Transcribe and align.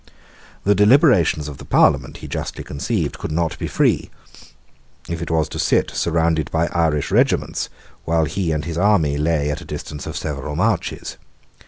The 0.63 0.73
deliberations 0.73 1.47
of 1.47 1.59
the 1.59 1.63
Parliament, 1.63 2.17
he 2.17 2.27
justly 2.27 2.63
conceived, 2.63 3.19
could 3.19 3.31
not 3.31 3.59
be 3.59 3.67
free 3.67 4.09
if 5.07 5.21
it 5.21 5.29
was 5.29 5.47
to 5.49 5.59
sit 5.59 5.91
surrounded 5.91 6.49
by 6.49 6.65
Irish 6.73 7.11
regiments 7.11 7.69
while 8.03 8.25
he 8.25 8.51
and 8.51 8.65
his 8.65 8.79
army 8.79 9.19
lay 9.19 9.51
at 9.51 9.61
a 9.61 9.63
distance 9.63 10.07
of 10.07 10.17
several 10.17 10.55
marches. 10.55 11.17